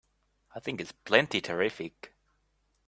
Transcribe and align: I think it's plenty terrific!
I 0.55 0.59
think 0.59 0.81
it's 0.81 0.93
plenty 0.93 1.41
terrific! 1.41 2.11